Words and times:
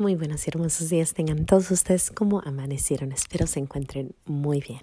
Muy 0.00 0.14
buenos 0.14 0.46
y 0.46 0.48
hermosos 0.48 0.88
días 0.88 1.12
tengan 1.12 1.44
todos 1.44 1.70
ustedes 1.70 2.10
como 2.10 2.40
amanecieron. 2.40 3.12
Espero 3.12 3.46
se 3.46 3.60
encuentren 3.60 4.14
muy 4.24 4.62
bien. 4.66 4.80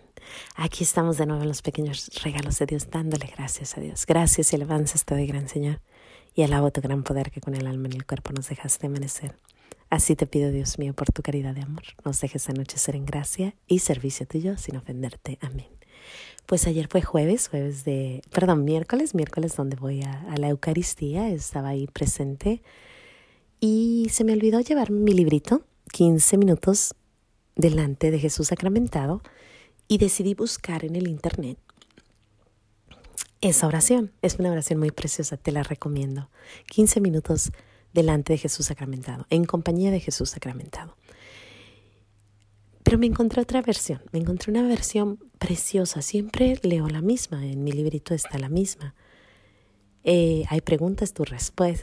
Aquí 0.55 0.83
estamos 0.83 1.17
de 1.17 1.25
nuevo 1.25 1.41
en 1.41 1.47
los 1.47 1.63
pequeños 1.63 2.11
regalos 2.23 2.59
de 2.59 2.67
Dios, 2.67 2.91
dándole 2.91 3.25
gracias 3.35 3.75
a 3.79 3.81
Dios. 3.81 4.05
Gracias 4.05 4.53
y 4.53 4.57
alabanzas 4.57 5.05
te 5.05 5.15
doy, 5.15 5.25
gran 5.25 5.49
Señor, 5.49 5.81
y 6.35 6.43
alabo 6.43 6.69
tu 6.69 6.81
gran 6.81 7.01
poder 7.01 7.31
que 7.31 7.41
con 7.41 7.55
el 7.55 7.65
alma 7.65 7.87
en 7.87 7.93
el 7.93 8.05
cuerpo 8.05 8.31
nos 8.31 8.47
dejaste 8.49 8.85
amanecer. 8.85 9.33
Así 9.89 10.15
te 10.15 10.27
pido, 10.27 10.51
Dios 10.51 10.77
mío, 10.77 10.93
por 10.93 11.11
tu 11.11 11.23
caridad 11.23 11.55
de 11.55 11.63
amor, 11.63 11.81
nos 12.05 12.21
dejes 12.21 12.47
anochecer 12.49 12.95
en 12.95 13.07
gracia 13.07 13.55
y 13.65 13.79
servicio 13.79 14.27
tuyo 14.27 14.55
sin 14.59 14.77
ofenderte. 14.77 15.39
Amén. 15.41 15.65
Pues 16.45 16.67
ayer 16.67 16.89
fue 16.91 17.01
jueves, 17.01 17.47
jueves 17.47 17.85
de, 17.85 18.21
perdón, 18.31 18.65
miércoles, 18.65 19.15
miércoles 19.15 19.55
donde 19.55 19.77
voy 19.77 20.03
a, 20.03 20.25
a 20.29 20.37
la 20.37 20.49
Eucaristía, 20.49 21.27
estaba 21.29 21.69
ahí 21.69 21.87
presente 21.87 22.61
y 23.59 24.07
se 24.11 24.23
me 24.23 24.33
olvidó 24.33 24.59
llevar 24.61 24.91
mi 24.91 25.13
librito, 25.13 25.63
15 25.91 26.37
minutos 26.37 26.95
delante 27.55 28.11
de 28.11 28.19
Jesús 28.19 28.47
sacramentado, 28.47 29.21
y 29.87 29.97
decidí 29.97 30.33
buscar 30.33 30.85
en 30.85 30.95
el 30.95 31.07
internet 31.07 31.57
esa 33.41 33.67
oración. 33.67 34.11
Es 34.21 34.35
una 34.39 34.51
oración 34.51 34.79
muy 34.79 34.91
preciosa, 34.91 35.37
te 35.37 35.51
la 35.51 35.63
recomiendo. 35.63 36.29
15 36.67 37.01
minutos 37.01 37.51
delante 37.93 38.33
de 38.33 38.37
Jesús 38.37 38.67
sacramentado, 38.67 39.25
en 39.29 39.45
compañía 39.45 39.91
de 39.91 39.99
Jesús 39.99 40.29
sacramentado. 40.29 40.95
Pero 42.83 42.97
me 42.97 43.07
encontré 43.07 43.41
otra 43.41 43.61
versión, 43.61 44.01
me 44.11 44.19
encontré 44.19 44.51
una 44.51 44.65
versión 44.67 45.19
preciosa. 45.39 46.01
Siempre 46.01 46.59
leo 46.63 46.87
la 46.87 47.01
misma, 47.01 47.45
en 47.45 47.63
mi 47.63 47.71
librito 47.71 48.13
está 48.13 48.37
la 48.37 48.49
misma. 48.49 48.95
Eh, 50.09 50.45
hay 50.47 50.61
preguntas, 50.61 51.11
tú, 51.11 51.25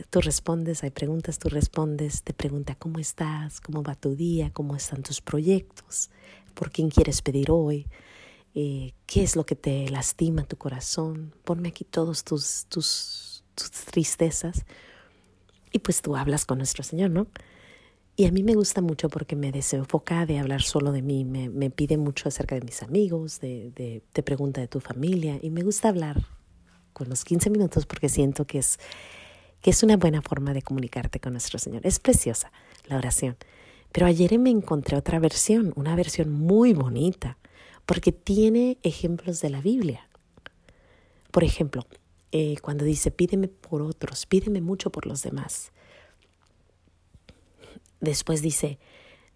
tú 0.09 0.21
respondes, 0.23 0.83
hay 0.83 0.89
preguntas, 0.89 1.39
tú 1.39 1.51
respondes, 1.51 2.23
te 2.23 2.33
pregunta 2.33 2.75
cómo 2.75 2.99
estás, 2.99 3.61
cómo 3.61 3.83
va 3.83 3.97
tu 3.97 4.17
día, 4.17 4.51
cómo 4.51 4.77
están 4.77 5.03
tus 5.03 5.21
proyectos, 5.21 6.09
por 6.55 6.71
quién 6.71 6.89
quieres 6.89 7.21
pedir 7.21 7.51
hoy, 7.51 7.87
eh, 8.55 8.95
qué 9.05 9.23
es 9.25 9.37
lo 9.37 9.45
que 9.45 9.57
te 9.57 9.91
lastima 9.91 10.45
tu 10.45 10.57
corazón, 10.57 11.35
ponme 11.45 11.69
aquí 11.69 11.85
todos 11.85 12.25
tus, 12.25 12.65
tus, 12.71 13.45
tus 13.55 13.71
tristezas 13.71 14.65
y 15.71 15.81
pues 15.81 16.01
tú 16.01 16.17
hablas 16.17 16.47
con 16.47 16.57
nuestro 16.57 16.83
Señor, 16.83 17.11
¿no? 17.11 17.27
Y 18.17 18.25
a 18.25 18.33
mí 18.33 18.43
me 18.43 18.55
gusta 18.55 18.81
mucho 18.81 19.11
porque 19.11 19.37
me 19.37 19.53
desenfoca 19.53 20.25
de 20.25 20.39
hablar 20.39 20.63
solo 20.63 20.93
de 20.93 21.03
mí, 21.03 21.27
me, 21.27 21.51
me 21.51 21.69
pide 21.69 21.99
mucho 21.99 22.31
acerca 22.31 22.55
de 22.55 22.63
mis 22.63 22.83
amigos, 22.83 23.41
de, 23.41 23.71
de, 23.73 24.03
te 24.15 24.23
pregunta 24.23 24.63
de 24.63 24.69
tu 24.69 24.81
familia 24.81 25.39
y 25.43 25.51
me 25.51 25.61
gusta 25.61 25.91
hablar 25.91 26.25
con 26.95 27.11
los 27.11 27.25
15 27.25 27.51
minutos 27.51 27.85
porque 27.85 28.09
siento 28.09 28.47
que 28.47 28.59
es, 28.59 28.79
que 29.61 29.71
es 29.71 29.83
una 29.83 29.99
buena 29.99 30.23
forma 30.23 30.55
de 30.55 30.63
comunicarte 30.63 31.21
con 31.21 31.33
nuestro 31.33 31.59
Señor. 31.59 31.87
Es 31.87 31.99
preciosa 31.99 32.51
la 32.87 32.97
oración. 32.97 33.37
Pero 33.93 34.07
ayer 34.07 34.39
me 34.39 34.51
encontré 34.51 34.97
otra 34.97 35.19
versión, 35.19 35.75
una 35.77 35.95
versión 35.95 36.33
muy 36.33 36.73
bonita, 36.73 37.37
porque 37.85 38.11
tiene 38.13 38.79
ejemplos 38.83 39.43
de 39.43 39.51
la 39.51 39.61
Biblia. 39.61 40.09
Por 41.31 41.45
ejemplo, 41.45 41.87
eh, 42.33 42.57
cuando 42.63 42.85
dice, 42.85 43.11
pídeme 43.11 43.49
por 43.49 43.83
otros, 43.83 44.27
pídeme 44.27 44.61
mucho 44.61 44.91
por 44.91 45.07
los 45.07 45.23
demás. 45.23 45.71
Después 48.01 48.43
dice, 48.43 48.79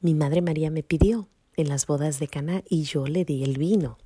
mi 0.00 0.14
madre 0.14 0.42
María 0.42 0.70
me 0.70 0.82
pidió 0.82 1.28
en 1.56 1.68
las 1.68 1.86
bodas 1.86 2.18
de 2.18 2.28
Cana 2.28 2.62
y 2.68 2.84
yo 2.84 3.06
le 3.06 3.24
di 3.24 3.44
el 3.44 3.58
vino. 3.58 3.98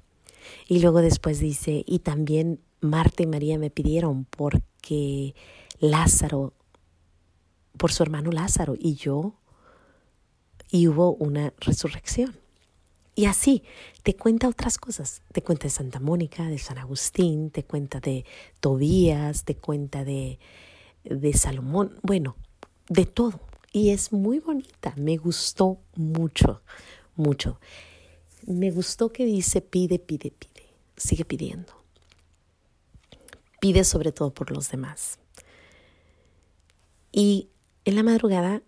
Y 0.69 0.81
luego 0.81 1.01
después 1.01 1.39
dice, 1.39 1.85
y 1.87 2.01
también 2.01 2.61
Marta 2.83 3.23
y 3.23 3.27
María 3.27 3.59
me 3.59 3.71
pidieron 3.71 4.25
porque 4.25 5.35
Lázaro, 5.79 6.53
por 7.79 7.93
su 7.93 8.03
hermano 8.03 8.33
Lázaro 8.33 8.75
y 8.79 8.97
yo, 8.97 9.35
y 10.71 10.89
hubo 10.89 11.15
una 11.15 11.55
resurrección. 11.59 12.37
Y 13.15 13.27
así, 13.27 13.63
te 14.03 14.17
cuenta 14.17 14.49
otras 14.49 14.79
cosas. 14.79 15.23
Te 15.33 15.43
cuenta 15.43 15.65
de 15.65 15.71
Santa 15.71 16.01
Mónica, 16.01 16.47
de 16.47 16.59
San 16.59 16.79
Agustín, 16.79 17.51
te 17.51 17.63
cuenta 17.63 18.01
de 18.01 18.25
Tobías, 18.59 19.45
te 19.45 19.55
cuenta 19.55 20.05
de, 20.05 20.39
de 21.05 21.33
Salomón, 21.35 21.99
bueno, 22.03 22.37
de 22.89 23.07
todo. 23.07 23.41
Y 23.73 23.91
es 23.91 24.13
muy 24.13 24.39
bonita, 24.39 24.93
me 24.97 25.19
gustó 25.19 25.79
mucho, 25.95 26.63
mucho. 27.15 27.61
Me 28.47 28.71
gustó 28.71 29.13
que 29.13 29.25
dice 29.25 29.61
pide, 29.61 29.99
pide, 29.99 30.33
pide, 30.33 30.67
sigue 30.97 31.25
pidiendo 31.25 31.82
pide 33.63 33.85
sobre 33.85 34.11
todo 34.11 34.35
por 34.35 34.51
los 34.51 34.73
demás. 34.73 35.21
Y 37.13 37.49
en 37.85 37.95
la 37.95 38.03
madrugada 38.03 38.61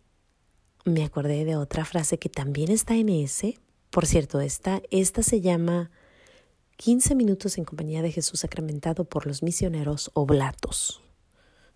me 0.85 1.03
acordé 1.03 1.45
de 1.45 1.57
otra 1.57 1.85
frase 1.85 2.21
que 2.21 2.29
también 2.29 2.71
está 2.71 2.95
en 2.95 3.09
ese. 3.09 3.59
Por 3.91 4.07
cierto, 4.07 4.41
esta, 4.41 4.83
esta 4.93 5.25
se 5.25 5.41
llama 5.41 5.91
15 6.77 7.17
minutos 7.17 7.59
en 7.59 7.65
compañía 7.65 8.03
de 8.03 8.13
Jesús 8.13 8.39
sacramentado 8.39 9.05
por 9.05 9.27
los 9.27 9.43
misioneros 9.43 10.13
oblatos. 10.15 11.03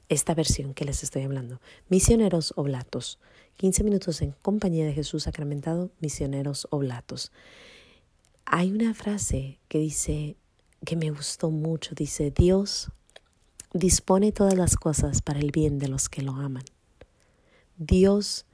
Esta 0.08 0.32
versión 0.36 0.72
que 0.72 0.84
les 0.84 1.02
estoy 1.02 1.22
hablando. 1.22 1.60
Misioneros 1.88 2.52
oblatos. 2.54 3.18
15 3.56 3.82
minutos 3.82 4.22
en 4.22 4.30
compañía 4.42 4.86
de 4.86 4.92
Jesús 4.92 5.24
sacramentado, 5.24 5.90
misioneros 5.98 6.68
oblatos. 6.70 7.32
Hay 8.44 8.70
una 8.70 8.94
frase 8.94 9.58
que 9.66 9.80
dice, 9.80 10.36
que 10.86 10.94
me 10.94 11.10
gustó 11.10 11.50
mucho, 11.50 11.96
dice, 11.96 12.30
Dios 12.30 12.92
dispone 13.78 14.32
todas 14.32 14.54
las 14.54 14.76
cosas 14.76 15.22
para 15.22 15.38
el 15.38 15.52
bien 15.52 15.78
de 15.78 15.86
los 15.86 16.08
que 16.08 16.22
lo 16.22 16.32
aman. 16.32 16.64
Dios 17.76 18.44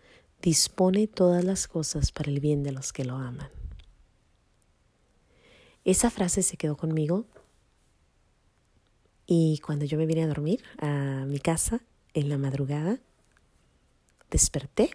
dispone 0.42 1.06
todas 1.06 1.42
las 1.42 1.66
cosas 1.66 2.12
para 2.12 2.30
el 2.30 2.40
bien 2.40 2.62
de 2.62 2.72
los 2.72 2.92
que 2.92 3.04
lo 3.04 3.16
aman. 3.16 3.48
Esa 5.84 6.10
frase 6.10 6.42
se 6.42 6.58
quedó 6.58 6.76
conmigo 6.76 7.24
y 9.26 9.60
cuando 9.64 9.86
yo 9.86 9.96
me 9.96 10.04
vine 10.04 10.24
a 10.24 10.28
dormir 10.28 10.62
a 10.78 11.24
mi 11.26 11.38
casa 11.38 11.80
en 12.12 12.28
la 12.28 12.36
madrugada, 12.36 12.98
desperté 14.30 14.90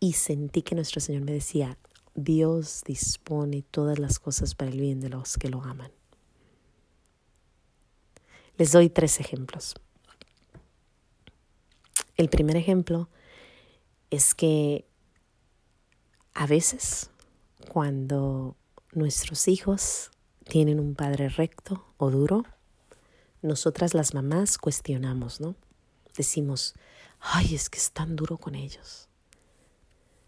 y 0.00 0.12
sentí 0.12 0.60
que 0.60 0.74
nuestro 0.74 1.00
Señor 1.00 1.22
me 1.22 1.32
decía, 1.32 1.78
Dios 2.14 2.82
dispone 2.86 3.62
todas 3.62 3.98
las 3.98 4.18
cosas 4.18 4.54
para 4.54 4.70
el 4.70 4.80
bien 4.80 5.00
de 5.00 5.08
los 5.08 5.38
que 5.38 5.48
lo 5.48 5.62
aman. 5.62 5.92
Les 8.60 8.72
doy 8.72 8.90
tres 8.90 9.20
ejemplos. 9.20 9.74
El 12.18 12.28
primer 12.28 12.58
ejemplo 12.58 13.08
es 14.10 14.34
que 14.34 14.84
a 16.34 16.46
veces 16.46 17.08
cuando 17.70 18.58
nuestros 18.92 19.48
hijos 19.48 20.10
tienen 20.44 20.78
un 20.78 20.94
padre 20.94 21.30
recto 21.30 21.86
o 21.96 22.10
duro, 22.10 22.44
nosotras 23.40 23.94
las 23.94 24.12
mamás 24.12 24.58
cuestionamos, 24.58 25.40
¿no? 25.40 25.56
Decimos, 26.14 26.74
ay, 27.18 27.54
es 27.54 27.70
que 27.70 27.78
es 27.78 27.92
tan 27.92 28.14
duro 28.14 28.36
con 28.36 28.54
ellos. 28.54 29.08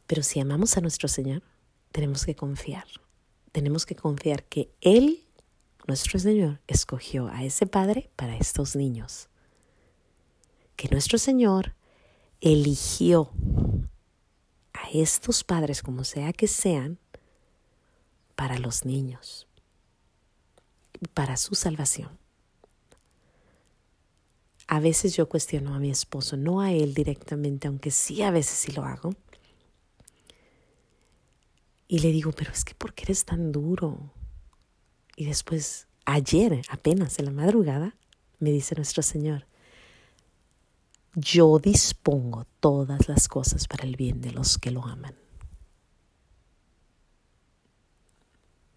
Pero 0.06 0.22
si 0.22 0.40
amamos 0.40 0.78
a 0.78 0.80
nuestro 0.80 1.06
Señor, 1.06 1.42
tenemos 1.90 2.24
que 2.24 2.34
confiar. 2.34 2.86
Tenemos 3.52 3.84
que 3.84 3.94
confiar 3.94 4.42
que 4.44 4.72
Él 4.80 5.22
nuestro 5.86 6.18
Señor 6.18 6.60
escogió 6.66 7.28
a 7.28 7.44
ese 7.44 7.66
padre 7.66 8.10
para 8.16 8.36
estos 8.36 8.76
niños. 8.76 9.28
Que 10.76 10.88
nuestro 10.88 11.18
Señor 11.18 11.74
eligió 12.40 13.30
a 14.72 14.88
estos 14.92 15.44
padres, 15.44 15.82
como 15.82 16.04
sea 16.04 16.32
que 16.32 16.48
sean, 16.48 16.98
para 18.34 18.58
los 18.58 18.84
niños, 18.84 19.46
para 21.14 21.36
su 21.36 21.54
salvación. 21.54 22.18
A 24.66 24.80
veces 24.80 25.14
yo 25.14 25.28
cuestiono 25.28 25.74
a 25.74 25.78
mi 25.78 25.90
esposo, 25.90 26.36
no 26.36 26.60
a 26.60 26.72
él 26.72 26.94
directamente, 26.94 27.68
aunque 27.68 27.90
sí 27.90 28.22
a 28.22 28.30
veces 28.30 28.58
sí 28.58 28.72
lo 28.72 28.84
hago. 28.84 29.14
Y 31.88 31.98
le 31.98 32.10
digo, 32.10 32.32
pero 32.32 32.52
es 32.52 32.64
que 32.64 32.74
¿por 32.74 32.94
qué 32.94 33.02
eres 33.02 33.24
tan 33.24 33.52
duro? 33.52 34.12
Y 35.16 35.26
después, 35.26 35.86
ayer, 36.04 36.62
apenas 36.70 37.18
en 37.18 37.26
la 37.26 37.30
madrugada, 37.30 37.94
me 38.38 38.50
dice 38.50 38.74
nuestro 38.74 39.02
Señor, 39.02 39.46
yo 41.14 41.58
dispongo 41.58 42.46
todas 42.60 43.08
las 43.08 43.28
cosas 43.28 43.68
para 43.68 43.84
el 43.84 43.96
bien 43.96 44.20
de 44.20 44.32
los 44.32 44.58
que 44.58 44.70
lo 44.70 44.84
aman. 44.84 45.14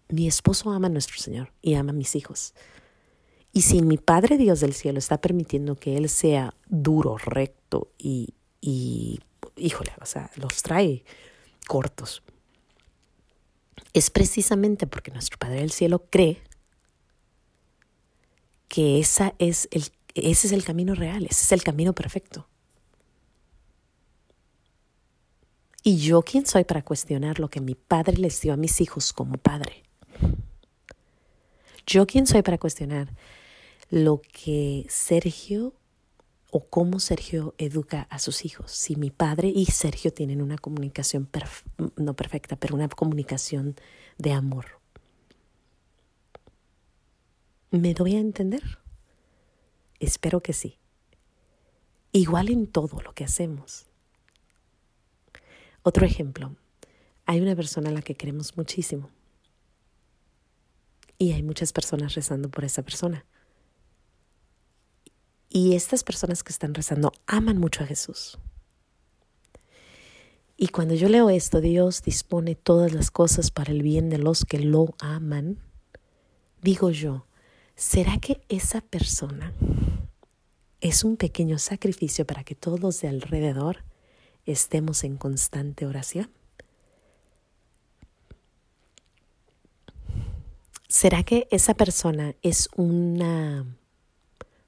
Mi 0.08 0.28
esposo 0.28 0.70
ama 0.70 0.86
a 0.86 0.90
nuestro 0.90 1.18
Señor 1.18 1.52
y 1.62 1.74
ama 1.74 1.90
a 1.90 1.94
mis 1.94 2.14
hijos. 2.14 2.54
Y 3.52 3.62
si 3.62 3.80
mi 3.80 3.96
Padre 3.96 4.36
Dios 4.36 4.60
del 4.60 4.74
cielo 4.74 4.98
está 4.98 5.18
permitiendo 5.20 5.76
que 5.76 5.96
Él 5.96 6.08
sea 6.10 6.54
duro, 6.68 7.16
recto 7.16 7.90
y, 7.98 8.34
híjole, 9.56 9.92
o 10.00 10.06
sea, 10.06 10.30
los 10.36 10.62
trae 10.62 11.04
cortos, 11.66 12.22
es 13.92 14.10
precisamente 14.10 14.86
porque 14.86 15.10
nuestro 15.10 15.38
Padre 15.38 15.60
del 15.60 15.70
Cielo 15.70 16.04
cree 16.10 16.42
que 18.68 18.98
esa 18.98 19.34
es 19.38 19.68
el, 19.70 19.84
ese 20.14 20.46
es 20.46 20.52
el 20.52 20.64
camino 20.64 20.94
real, 20.94 21.24
ese 21.24 21.44
es 21.44 21.52
el 21.52 21.62
camino 21.62 21.94
perfecto. 21.94 22.48
¿Y 25.82 25.98
yo 25.98 26.22
quién 26.22 26.46
soy 26.46 26.64
para 26.64 26.82
cuestionar 26.82 27.38
lo 27.38 27.48
que 27.48 27.60
mi 27.60 27.76
padre 27.76 28.16
les 28.16 28.40
dio 28.40 28.52
a 28.52 28.56
mis 28.56 28.80
hijos 28.80 29.12
como 29.12 29.36
padre? 29.36 29.84
¿Yo 31.86 32.06
quién 32.06 32.26
soy 32.26 32.42
para 32.42 32.58
cuestionar 32.58 33.14
lo 33.88 34.20
que 34.20 34.84
Sergio 34.88 35.74
o 36.50 36.68
cómo 36.68 37.00
Sergio 37.00 37.54
educa 37.58 38.06
a 38.10 38.18
sus 38.18 38.44
hijos? 38.44 38.72
Si 38.72 38.96
mi 38.96 39.10
padre 39.10 39.48
y 39.48 39.66
Sergio 39.66 40.12
tienen 40.12 40.42
una 40.42 40.58
comunicación, 40.58 41.28
no 41.96 42.14
perfecta, 42.14 42.56
pero 42.56 42.74
una 42.74 42.88
comunicación 42.88 43.76
de 44.18 44.32
amor. 44.32 44.66
¿Me 47.70 47.94
doy 47.94 48.16
a 48.16 48.20
entender? 48.20 48.78
Espero 50.00 50.40
que 50.40 50.52
sí. 50.52 50.78
Igual 52.12 52.48
en 52.48 52.66
todo 52.66 53.00
lo 53.02 53.12
que 53.12 53.24
hacemos. 53.24 53.86
Otro 55.82 56.06
ejemplo. 56.06 56.56
Hay 57.26 57.40
una 57.40 57.56
persona 57.56 57.90
a 57.90 57.92
la 57.92 58.02
que 58.02 58.14
queremos 58.14 58.56
muchísimo. 58.56 59.10
Y 61.18 61.32
hay 61.32 61.42
muchas 61.42 61.72
personas 61.72 62.14
rezando 62.14 62.50
por 62.50 62.64
esa 62.64 62.82
persona. 62.82 63.24
Y 65.48 65.74
estas 65.74 66.04
personas 66.04 66.42
que 66.42 66.52
están 66.52 66.74
rezando 66.74 67.12
aman 67.26 67.58
mucho 67.58 67.84
a 67.84 67.86
Jesús. 67.86 68.38
Y 70.56 70.68
cuando 70.68 70.94
yo 70.94 71.08
leo 71.08 71.28
esto, 71.28 71.60
Dios 71.60 72.02
dispone 72.02 72.54
todas 72.54 72.92
las 72.92 73.10
cosas 73.10 73.50
para 73.50 73.72
el 73.72 73.82
bien 73.82 74.08
de 74.08 74.18
los 74.18 74.44
que 74.44 74.58
lo 74.58 74.94
aman, 75.00 75.58
digo 76.62 76.90
yo, 76.90 77.26
¿será 77.74 78.18
que 78.18 78.40
esa 78.48 78.80
persona 78.80 79.52
es 80.80 81.04
un 81.04 81.18
pequeño 81.18 81.58
sacrificio 81.58 82.26
para 82.26 82.42
que 82.42 82.54
todos 82.54 83.00
de 83.02 83.08
alrededor 83.08 83.84
estemos 84.46 85.04
en 85.04 85.18
constante 85.18 85.84
oración? 85.84 86.30
¿Será 90.88 91.22
que 91.22 91.46
esa 91.50 91.74
persona 91.74 92.34
es 92.40 92.70
una 92.76 93.66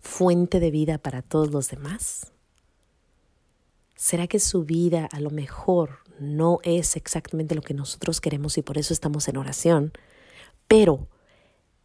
fuente 0.09 0.59
de 0.59 0.71
vida 0.71 0.99
para 0.99 1.23
todos 1.23 1.53
los 1.53 1.69
demás? 1.71 2.33
¿Será 3.95 4.27
que 4.27 4.41
su 4.41 4.65
vida 4.65 5.09
a 5.13 5.21
lo 5.21 5.31
mejor 5.31 5.99
no 6.19 6.59
es 6.63 6.97
exactamente 6.97 7.55
lo 7.55 7.63
que 7.63 7.75
nosotros 7.75 8.21
queremos 8.21 8.59
y 8.59 8.63
por 8.63 8.79
eso 8.79 8.93
estamos 8.93 9.29
en 9.29 9.37
oración? 9.37 9.93
Pero 10.67 11.09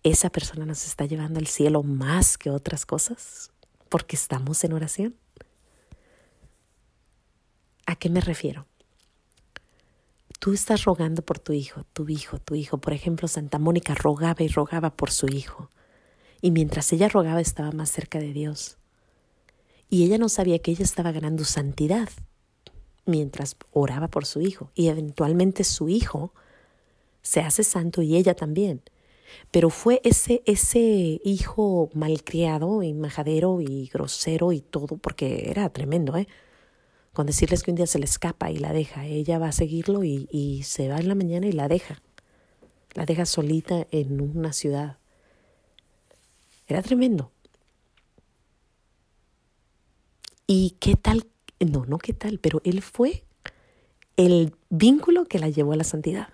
esa 0.03 0.29
persona 0.29 0.65
nos 0.65 0.85
está 0.85 1.05
llevando 1.05 1.39
al 1.39 1.47
cielo 1.47 1.83
más 1.83 2.37
que 2.37 2.49
otras 2.49 2.85
cosas 2.85 3.51
porque 3.89 4.15
estamos 4.15 4.63
en 4.63 4.73
oración. 4.73 5.15
¿A 7.85 7.95
qué 7.95 8.09
me 8.09 8.21
refiero? 8.21 8.65
tú 10.43 10.51
estás 10.51 10.83
rogando 10.83 11.21
por 11.21 11.39
tu 11.39 11.53
hijo, 11.53 11.85
tu 11.93 12.09
hijo, 12.09 12.37
tu 12.37 12.53
hijo. 12.53 12.77
Por 12.77 12.91
ejemplo, 12.91 13.29
Santa 13.29 13.59
Mónica 13.59 13.95
rogaba 13.95 14.43
y 14.43 14.49
rogaba 14.49 14.89
por 14.89 15.09
su 15.09 15.27
hijo. 15.27 15.69
Y 16.43 16.51
mientras 16.51 16.91
ella 16.91 17.07
rogaba 17.07 17.39
estaba 17.39 17.71
más 17.71 17.89
cerca 17.89 18.19
de 18.19 18.33
Dios. 18.33 18.77
Y 19.89 20.03
ella 20.03 20.17
no 20.17 20.27
sabía 20.27 20.59
que 20.59 20.71
ella 20.71 20.83
estaba 20.83 21.13
ganando 21.13 21.45
santidad 21.45 22.09
mientras 23.05 23.55
oraba 23.71 24.09
por 24.09 24.25
su 24.25 24.41
hijo. 24.41 24.69
Y 24.75 24.89
eventualmente 24.89 25.63
su 25.63 25.87
hijo 25.87 26.33
se 27.21 27.39
hace 27.39 27.63
santo 27.63 28.01
y 28.01 28.17
ella 28.17 28.35
también. 28.35 28.81
Pero 29.51 29.69
fue 29.69 30.01
ese, 30.03 30.43
ese 30.45 31.21
hijo 31.23 31.89
malcriado 31.93 32.83
y 32.83 32.93
majadero 32.93 33.61
y 33.61 33.87
grosero 33.87 34.51
y 34.51 34.59
todo, 34.59 34.97
porque 34.97 35.49
era 35.49 35.69
tremendo, 35.69 36.17
¿eh? 36.17 36.27
con 37.13 37.25
decirles 37.25 37.63
que 37.63 37.71
un 37.71 37.77
día 37.77 37.87
se 37.87 37.99
le 37.99 38.05
escapa 38.05 38.51
y 38.51 38.57
la 38.57 38.73
deja. 38.73 39.05
Ella 39.05 39.39
va 39.39 39.47
a 39.47 39.53
seguirlo 39.53 40.03
y, 40.03 40.63
se 40.65 40.89
va 40.89 40.97
en 40.97 41.07
la 41.07 41.15
mañana 41.15 41.47
y 41.47 41.53
la 41.53 41.69
deja. 41.69 42.01
La 42.95 43.05
deja 43.05 43.25
solita 43.25 43.87
en 43.91 44.19
una 44.19 44.51
ciudad. 44.51 44.97
Era 46.67 46.81
tremendo. 46.81 47.31
¿Y 50.47 50.71
qué 50.79 50.95
tal? 50.95 51.27
No, 51.59 51.85
no 51.85 51.97
qué 51.97 52.13
tal, 52.13 52.39
pero 52.39 52.61
él 52.63 52.81
fue 52.81 53.23
el 54.17 54.55
vínculo 54.69 55.25
que 55.25 55.39
la 55.39 55.49
llevó 55.49 55.73
a 55.73 55.77
la 55.77 55.83
santidad. 55.83 56.29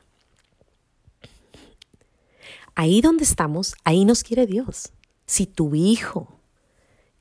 Ahí 2.75 3.01
donde 3.01 3.23
estamos, 3.23 3.75
ahí 3.83 4.05
nos 4.05 4.23
quiere 4.23 4.45
Dios. 4.45 4.91
Si 5.25 5.45
tu 5.45 5.75
hijo 5.75 6.39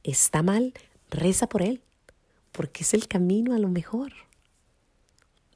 está 0.02 0.42
mal, 0.42 0.72
reza 1.10 1.48
por 1.48 1.62
él 1.62 1.82
porque 2.58 2.82
es 2.82 2.92
el 2.92 3.06
camino 3.06 3.54
a 3.54 3.58
lo 3.60 3.68
mejor. 3.68 4.12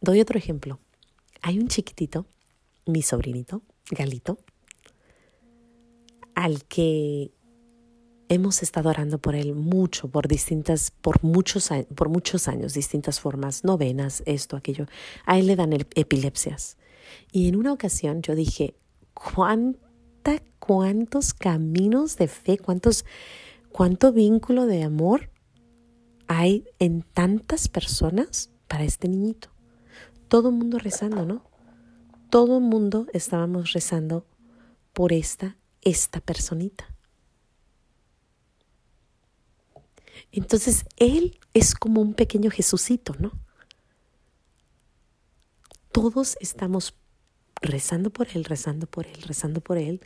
Doy 0.00 0.20
otro 0.20 0.38
ejemplo. 0.38 0.78
Hay 1.40 1.58
un 1.58 1.66
chiquitito, 1.66 2.26
mi 2.86 3.02
sobrinito, 3.02 3.62
Galito, 3.90 4.38
al 6.36 6.62
que 6.64 7.32
hemos 8.32 8.62
estado 8.62 8.88
orando 8.88 9.18
por 9.18 9.34
él 9.34 9.54
mucho, 9.54 10.08
por 10.08 10.28
distintas, 10.28 10.90
por 10.90 11.22
muchos, 11.22 11.70
por 11.94 12.08
muchos 12.08 12.48
años, 12.48 12.74
distintas 12.74 13.20
formas, 13.20 13.64
novenas, 13.64 14.22
esto, 14.26 14.56
aquello. 14.56 14.86
A 15.26 15.38
él 15.38 15.46
le 15.46 15.56
dan 15.56 15.72
epilepsias. 15.72 16.76
Y 17.30 17.48
en 17.48 17.56
una 17.56 17.72
ocasión 17.72 18.22
yo 18.22 18.34
dije, 18.34 18.74
¿cuánta, 19.14 20.42
cuántos 20.58 21.34
caminos 21.34 22.16
de 22.16 22.28
fe, 22.28 22.58
cuántos, 22.58 23.04
cuánto 23.70 24.12
vínculo 24.12 24.66
de 24.66 24.82
amor 24.82 25.30
hay 26.26 26.64
en 26.78 27.02
tantas 27.02 27.68
personas 27.68 28.50
para 28.66 28.84
este 28.84 29.08
niñito. 29.08 29.48
Todo 30.28 30.48
el 30.48 30.54
mundo 30.54 30.78
rezando, 30.78 31.26
¿no? 31.26 31.44
Todo 32.30 32.58
el 32.58 32.64
mundo 32.64 33.06
estábamos 33.12 33.72
rezando 33.72 34.24
por 34.94 35.12
esta, 35.12 35.58
esta 35.82 36.20
personita. 36.20 36.91
Entonces, 40.30 40.84
Él 40.96 41.38
es 41.54 41.74
como 41.74 42.00
un 42.00 42.14
pequeño 42.14 42.50
Jesucito, 42.50 43.14
¿no? 43.18 43.32
Todos 45.92 46.36
estamos 46.40 46.94
rezando 47.60 48.10
por 48.10 48.28
Él, 48.34 48.44
rezando 48.44 48.86
por 48.86 49.06
Él, 49.06 49.22
rezando 49.22 49.60
por 49.60 49.78
Él. 49.78 50.00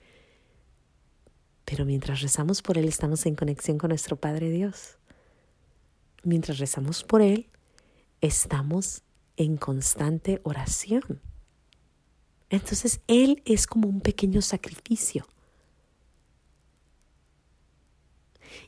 Pero 1.65 1.85
mientras 1.85 2.21
rezamos 2.21 2.63
por 2.63 2.79
Él, 2.79 2.87
estamos 2.87 3.27
en 3.27 3.37
conexión 3.37 3.79
con 3.79 3.89
nuestro 3.89 4.17
Padre 4.17 4.51
Dios 4.51 4.99
mientras 6.27 6.59
rezamos 6.59 7.05
por 7.05 7.23
Él, 7.23 7.49
estamos 8.21 9.03
en 9.37 9.57
constante 9.57 10.41
oración. 10.43 11.23
Entonces 12.51 13.01
Él 13.07 13.43
es 13.45 13.67
como 13.67 13.89
un 13.89 14.01
pequeño 14.01 14.43
sacrificio. 14.43 15.27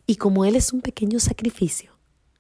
Y 0.06 0.16
como 0.16 0.44
Él 0.44 0.56
es 0.56 0.72
un 0.72 0.80
pequeño 0.80 1.20
sacrificio, 1.20 1.92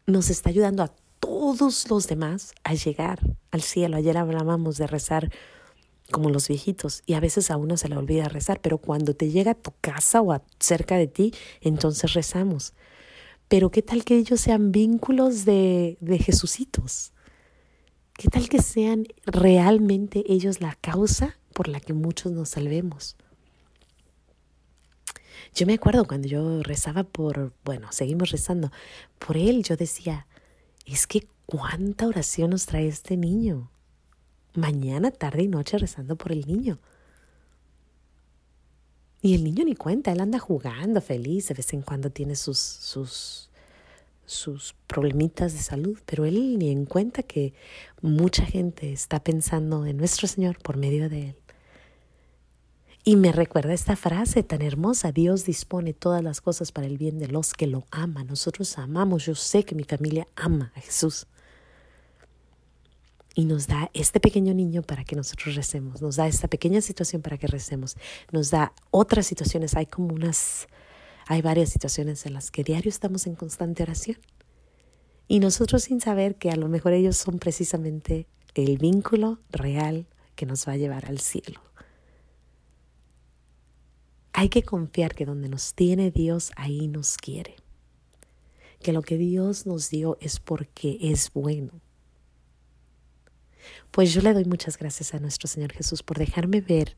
nos 0.06 0.30
está 0.30 0.50
ayudando 0.50 0.82
a 0.82 0.92
todos 1.20 1.88
los 1.90 2.06
demás 2.06 2.54
a 2.64 2.74
llegar 2.74 3.20
al 3.50 3.62
cielo. 3.62 3.96
Ayer 3.96 4.16
hablábamos 4.16 4.78
de 4.78 4.86
rezar 4.86 5.30
como 6.10 6.30
los 6.30 6.48
viejitos 6.48 7.02
y 7.06 7.14
a 7.14 7.20
veces 7.20 7.50
a 7.50 7.56
uno 7.56 7.76
se 7.76 7.88
le 7.88 7.96
olvida 7.96 8.28
rezar, 8.28 8.60
pero 8.60 8.78
cuando 8.78 9.14
te 9.14 9.30
llega 9.30 9.52
a 9.52 9.54
tu 9.54 9.72
casa 9.80 10.20
o 10.20 10.32
a 10.32 10.42
cerca 10.58 10.96
de 10.96 11.06
ti, 11.06 11.34
entonces 11.60 12.14
rezamos. 12.14 12.72
Pero 13.48 13.70
¿qué 13.70 13.82
tal 13.82 14.04
que 14.04 14.16
ellos 14.16 14.40
sean 14.40 14.72
vínculos 14.72 15.44
de, 15.44 15.98
de 16.00 16.18
Jesucitos? 16.18 17.12
¿Qué 18.14 18.28
tal 18.28 18.48
que 18.48 18.60
sean 18.60 19.06
realmente 19.26 20.24
ellos 20.26 20.60
la 20.60 20.74
causa 20.80 21.38
por 21.52 21.68
la 21.68 21.80
que 21.80 21.92
muchos 21.92 22.32
nos 22.32 22.50
salvemos? 22.50 23.16
Yo 25.58 25.66
me 25.66 25.74
acuerdo 25.74 26.06
cuando 26.06 26.28
yo 26.28 26.62
rezaba 26.62 27.02
por, 27.02 27.52
bueno, 27.64 27.88
seguimos 27.90 28.30
rezando, 28.30 28.70
por 29.18 29.36
él 29.36 29.64
yo 29.64 29.76
decía, 29.76 30.28
es 30.86 31.08
que 31.08 31.26
cuánta 31.46 32.06
oración 32.06 32.50
nos 32.50 32.66
trae 32.66 32.86
este 32.86 33.16
niño. 33.16 33.68
Mañana, 34.54 35.10
tarde 35.10 35.42
y 35.42 35.48
noche 35.48 35.76
rezando 35.76 36.14
por 36.14 36.30
el 36.30 36.46
niño. 36.46 36.78
Y 39.20 39.34
el 39.34 39.42
niño 39.42 39.64
ni 39.64 39.74
cuenta, 39.74 40.12
él 40.12 40.20
anda 40.20 40.38
jugando 40.38 41.00
feliz, 41.00 41.48
de 41.48 41.54
vez 41.54 41.72
en 41.72 41.82
cuando 41.82 42.10
tiene 42.10 42.36
sus, 42.36 42.60
sus, 42.60 43.50
sus 44.26 44.76
problemitas 44.86 45.54
de 45.54 45.58
salud, 45.58 45.98
pero 46.06 46.24
él 46.24 46.56
ni 46.60 46.70
en 46.70 46.84
cuenta 46.84 47.24
que 47.24 47.52
mucha 48.00 48.46
gente 48.46 48.92
está 48.92 49.24
pensando 49.24 49.86
en 49.86 49.96
nuestro 49.96 50.28
Señor 50.28 50.58
por 50.62 50.76
medio 50.76 51.08
de 51.08 51.30
él. 51.30 51.36
Y 53.04 53.16
me 53.16 53.32
recuerda 53.32 53.72
esta 53.72 53.96
frase 53.96 54.42
tan 54.42 54.60
hermosa, 54.60 55.12
Dios 55.12 55.44
dispone 55.44 55.94
todas 55.94 56.22
las 56.22 56.40
cosas 56.40 56.72
para 56.72 56.86
el 56.86 56.98
bien 56.98 57.18
de 57.18 57.28
los 57.28 57.54
que 57.54 57.66
lo 57.66 57.86
aman. 57.90 58.26
Nosotros 58.26 58.76
amamos, 58.76 59.24
yo 59.24 59.34
sé 59.34 59.64
que 59.64 59.74
mi 59.74 59.84
familia 59.84 60.28
ama 60.36 60.72
a 60.76 60.80
Jesús 60.80 61.26
y 63.38 63.44
nos 63.44 63.68
da 63.68 63.88
este 63.94 64.18
pequeño 64.18 64.52
niño 64.52 64.82
para 64.82 65.04
que 65.04 65.14
nosotros 65.14 65.54
recemos, 65.54 66.02
nos 66.02 66.16
da 66.16 66.26
esta 66.26 66.48
pequeña 66.48 66.80
situación 66.80 67.22
para 67.22 67.38
que 67.38 67.46
recemos, 67.46 67.96
nos 68.32 68.50
da 68.50 68.72
otras 68.90 69.28
situaciones, 69.28 69.76
hay 69.76 69.86
como 69.86 70.12
unas, 70.12 70.66
hay 71.28 71.40
varias 71.40 71.68
situaciones 71.68 72.26
en 72.26 72.34
las 72.34 72.50
que 72.50 72.64
diario 72.64 72.88
estamos 72.88 73.28
en 73.28 73.36
constante 73.36 73.84
oración 73.84 74.18
y 75.28 75.38
nosotros 75.38 75.84
sin 75.84 76.00
saber 76.00 76.34
que 76.34 76.50
a 76.50 76.56
lo 76.56 76.66
mejor 76.66 76.94
ellos 76.94 77.16
son 77.16 77.38
precisamente 77.38 78.26
el 78.54 78.76
vínculo 78.76 79.38
real 79.50 80.06
que 80.34 80.44
nos 80.44 80.66
va 80.66 80.72
a 80.72 80.76
llevar 80.76 81.06
al 81.06 81.20
cielo. 81.20 81.60
Hay 84.38 84.50
que 84.50 84.62
confiar 84.62 85.16
que 85.16 85.26
donde 85.26 85.48
nos 85.48 85.74
tiene 85.74 86.12
Dios, 86.12 86.52
ahí 86.54 86.86
nos 86.86 87.16
quiere. 87.16 87.56
Que 88.80 88.92
lo 88.92 89.02
que 89.02 89.16
Dios 89.16 89.66
nos 89.66 89.90
dio 89.90 90.16
es 90.20 90.38
porque 90.38 90.96
es 91.00 91.32
bueno. 91.32 91.72
Pues 93.90 94.14
yo 94.14 94.20
le 94.20 94.32
doy 94.32 94.44
muchas 94.44 94.78
gracias 94.78 95.12
a 95.12 95.18
nuestro 95.18 95.48
Señor 95.48 95.72
Jesús 95.72 96.04
por 96.04 96.18
dejarme 96.18 96.60
ver 96.60 96.96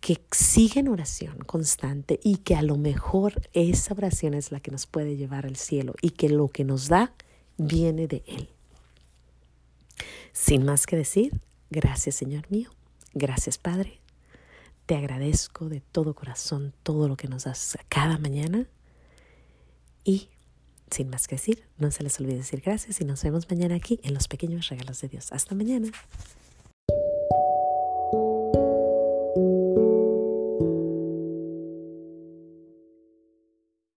que 0.00 0.22
sigue 0.30 0.80
en 0.80 0.88
oración 0.88 1.36
constante 1.40 2.18
y 2.24 2.38
que 2.38 2.56
a 2.56 2.62
lo 2.62 2.78
mejor 2.78 3.42
esa 3.52 3.92
oración 3.92 4.32
es 4.32 4.52
la 4.52 4.60
que 4.60 4.70
nos 4.70 4.86
puede 4.86 5.18
llevar 5.18 5.44
al 5.44 5.56
cielo 5.56 5.92
y 6.00 6.12
que 6.12 6.30
lo 6.30 6.48
que 6.48 6.64
nos 6.64 6.88
da 6.88 7.12
viene 7.58 8.08
de 8.08 8.22
Él. 8.26 8.48
Sin 10.32 10.64
más 10.64 10.86
que 10.86 10.96
decir, 10.96 11.42
gracias 11.68 12.14
Señor 12.14 12.50
mío, 12.50 12.70
gracias 13.12 13.58
Padre, 13.58 14.00
te 14.86 14.96
agradezco 14.96 15.68
de 15.68 15.80
todo 15.80 16.14
corazón 16.14 16.74
todo 16.82 17.08
lo 17.08 17.16
que 17.16 17.28
nos 17.28 17.44
das 17.44 17.78
cada 17.88 18.18
mañana 18.18 18.66
y 20.04 20.28
sin 20.90 21.08
más 21.08 21.26
que 21.26 21.36
decir, 21.36 21.64
no 21.78 21.90
se 21.90 22.02
les 22.02 22.20
olvide 22.20 22.36
decir 22.36 22.60
gracias 22.60 23.00
y 23.00 23.04
nos 23.04 23.22
vemos 23.22 23.50
mañana 23.50 23.74
aquí 23.74 23.98
en 24.04 24.14
los 24.14 24.28
pequeños 24.28 24.68
regalos 24.68 25.00
de 25.00 25.08
Dios. 25.08 25.32
Hasta 25.32 25.54
mañana. 25.54 25.88